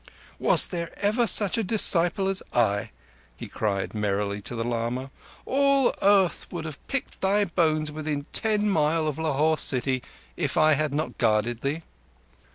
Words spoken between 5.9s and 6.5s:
earth